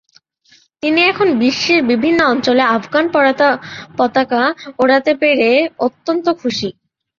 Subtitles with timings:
[0.83, 3.05] তিনি এখন বিশ্বের বিভিন্ন অঞ্চলে আফগান
[3.97, 4.41] পতাকা
[4.79, 5.49] ওড়াতে পেরে
[5.85, 6.69] অত্যন্ত খুশি।